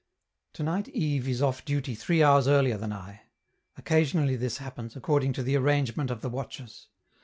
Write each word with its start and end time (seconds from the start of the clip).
Tonight 0.53 0.87
Yves 0.95 1.27
is 1.27 1.41
off 1.43 1.63
duty 1.63 1.93
three 1.93 2.23
hours 2.23 2.47
earlier 2.47 2.75
than 2.75 2.91
I; 2.91 3.21
occasionally 3.77 4.35
this 4.35 4.57
happens, 4.57 4.95
according 4.95 5.33
to 5.33 5.43
the 5.43 5.55
arrangement 5.55 6.09
of 6.09 6.21
the 6.21 6.29
watches. 6.31 6.87